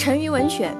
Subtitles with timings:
[0.00, 0.74] 成语文选：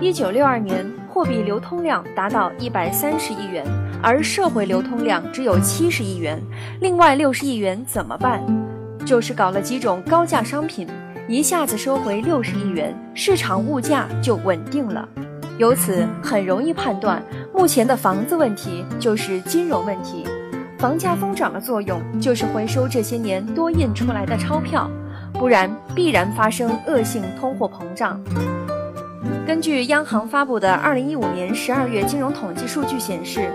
[0.00, 3.64] 一九六二年，货币流通量达到一百三十亿元，
[4.02, 6.42] 而社会流通量只有七十亿元，
[6.80, 8.42] 另外六十亿元怎么办？
[9.06, 10.88] 就是搞了几种高价商品，
[11.28, 15.08] 一下子收回六十亿元，市场物价就稳定了。
[15.56, 17.22] 由此很容易判断，
[17.54, 20.24] 目前的房子问题就是金融问题，
[20.76, 24.90] 房价疯涨的作用就是回收这些年多印出来的钞票。
[25.38, 28.20] 不然必然发生恶性通货膨胀。
[29.46, 33.50] 根据央行发布的二零一五年十二月金融统计数据显示，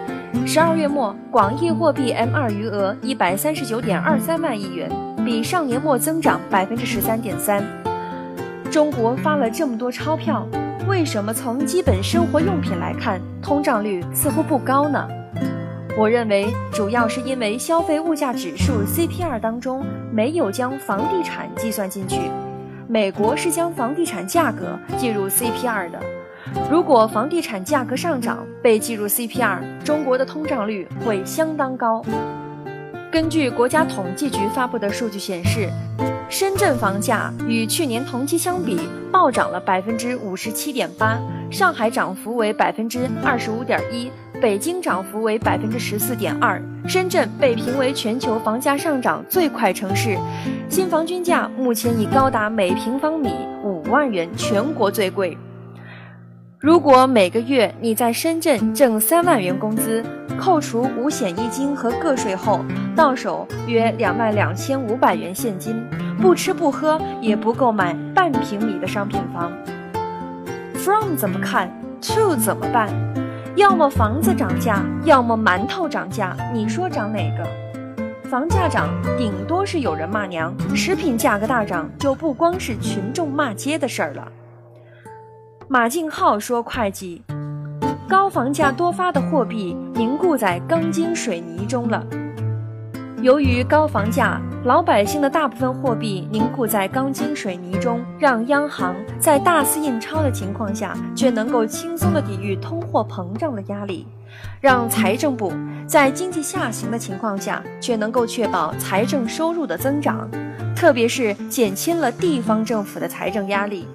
[0.46, 4.90] 十二月末广义货币 M 二余额一百三十九点二三万亿元，
[5.24, 7.64] 比上年末增长百分之十三点三。
[8.72, 10.48] 中国发了这么多钞票，
[10.88, 15.08] 为什么从基本生活用品来看，通胀率似乎不高呢？
[15.96, 22.20] 我认为主要是因为消费物价指数 CPI 当中没有将房地产计算进去，
[22.88, 26.00] 美国是将房地产价格计入 CPI 的。
[26.70, 32.04] 如果房地产价格上涨被计入 CPI，中国的通胀率会相当高。
[33.12, 35.70] 根据国家统计局发布的数据显示，
[36.28, 38.80] 深圳房价与去年同期相比
[39.12, 41.20] 暴涨了百分之五十七点八，
[41.52, 44.10] 上海涨幅为百分之二十五点一。
[44.44, 50.18] 北京涨幅为百分之十四点二，深圳被评为全球房价上涨最快城市，
[50.68, 55.38] 新房均价目前已高达每平方米五万元，全国最贵。
[56.60, 60.04] 如果每个月你在深圳挣三万元工资，
[60.38, 62.60] 扣除五险一金和个税后，
[62.98, 65.74] 到手约两万两千五百元现金，
[66.22, 69.50] 不吃不喝也不够买半平米的商品房。
[70.76, 71.72] From 怎么看
[72.02, 72.90] ？To 怎么办？
[73.56, 77.48] 要么房子涨价，要么馒头涨价，你说涨哪个？
[78.28, 84.28] 房价涨，顶多是有人骂娘；食品价格大涨，就不光是群众骂街的事儿了。
[85.68, 87.22] 马敬浩说：“会计，
[88.10, 92.04] 高房价多发的货币凝固在钢筋水泥中了。
[93.22, 104.06] 由于高房价。”老百姓的大部分货币凝固在钢筋水泥中，让央行在大肆印钞的情况下，却能够轻松地抵御通货膨胀的压力；
[104.62, 105.52] 让财政部
[105.86, 110.30] 在经济下行的情况下，却能够确保财政收入的增长，
[110.74, 113.86] 特别是减轻了地方政府的财政压力。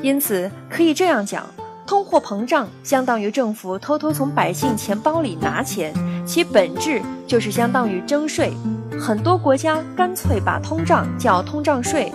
[0.00, 1.44] 因此，可以这样讲：
[1.86, 5.92] 通货膨胀相当于政府偷偷从百姓钱包里拿钱，
[6.24, 8.54] 其本质就是相当于征税。
[8.98, 12.12] 很多国家干脆把通胀叫通胀税。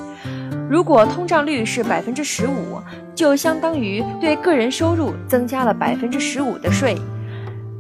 [0.68, 2.82] 如果通胀率是百分之十五，
[3.14, 6.98] 就相当于对个人收入增加了百分之十五的税。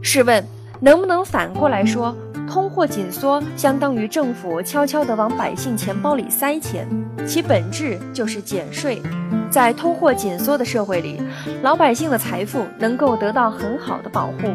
[0.01, 0.43] 试问，
[0.79, 2.15] 能不能反过来说，
[2.47, 6.87] 通货紧缩相当于政府悄悄地往百姓钱包里塞钱？
[7.25, 9.01] 其本质就是减税。
[9.49, 11.21] 在通货紧缩的社会里，
[11.63, 14.53] 老百姓的财富能够得到很好的保护。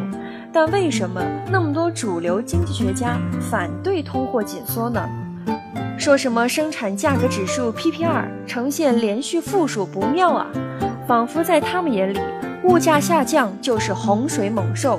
[0.52, 5.08] 但为什么那么多主流经济学家反对通货紧缩呢？
[5.96, 10.46] 说什么生产价格指数 P P R 呈现连续负数不妙啊，
[11.06, 12.18] 仿佛在他们眼里，
[12.64, 14.98] 物价下降就是洪水猛兽。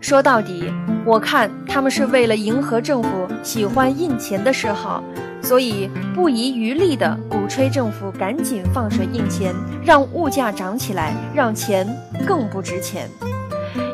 [0.00, 0.70] 说到底，
[1.04, 5.02] 我看他们是为了迎合政府喜欢印钱的嗜好，
[5.42, 11.88] 所以不遗余力地鼓吹政府赶紧放水印钱，让物价涨起来，让钱
[12.26, 13.08] 更不值钱。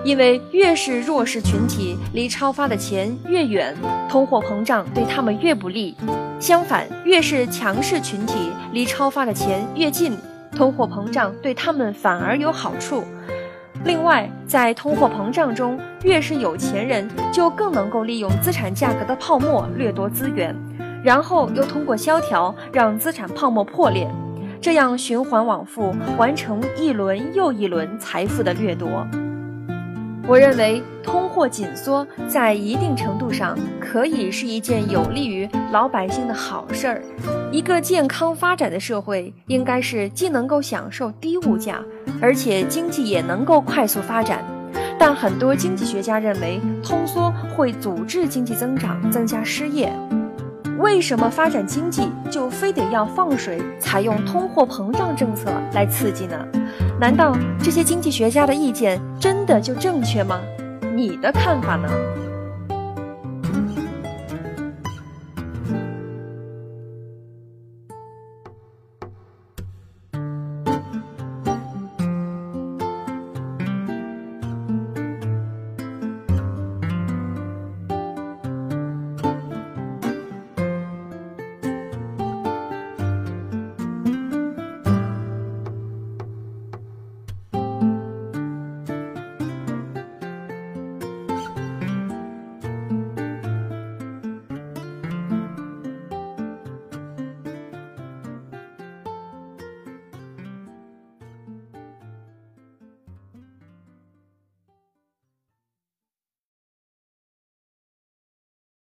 [0.05, 3.77] 因为越是弱势群体离超发的钱越远，
[4.09, 5.95] 通货膨胀对他们越不利；
[6.39, 10.17] 相反，越是强势群体离超发的钱越近，
[10.57, 13.05] 通货膨胀对他们反而有好处。
[13.85, 20.55] 另外，在通货膨胀中，越是有钱人就更能够利用资产价格的泡沫掠夺资源，
[21.03, 24.07] 然后又通过萧条让资产泡沫破裂，
[24.61, 29.07] 这样循环往复，完成一轮又一轮财富的掠夺。
[30.31, 37.03] 我认为通货紧缩在一定程度上可以是一件有利于老百姓的好事儿。
[37.51, 41.83] 一个健康发展的社会应该是既能够享受低物价，
[42.23, 44.45] 而且经济也能够快速发展。
[45.01, 49.93] 但很多经济学家认为，通缩会阻滞经济增长，增加失业。
[50.81, 56.37] 为什么发展经济就非得要放水，采用通货膨胀政策来刺激呢？
[56.99, 60.41] 难道这些经济学家的意见真的就正确吗？
[60.95, 61.89] 你的看法呢？